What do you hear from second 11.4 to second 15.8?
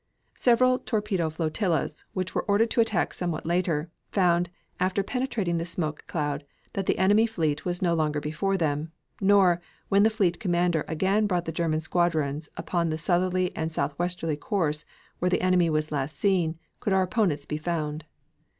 the German squadrons upon the southerly and southwesterly course where the enemy